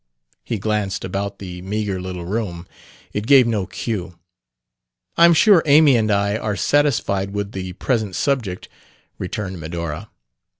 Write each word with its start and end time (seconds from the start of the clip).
He 0.43 0.57
glanced 0.57 1.05
about 1.05 1.37
the 1.37 1.61
meagre 1.61 2.01
little 2.01 2.25
room. 2.25 2.65
It 3.13 3.27
gave 3.27 3.45
no 3.45 3.67
cue. 3.67 4.17
"I'm 5.15 5.35
sure 5.35 5.61
Amy 5.67 5.95
and 5.95 6.09
I 6.09 6.37
are 6.37 6.55
satisfied 6.55 7.33
with 7.35 7.51
the 7.51 7.73
present 7.73 8.15
subject," 8.15 8.67
returned 9.19 9.59
Medora. 9.59 10.09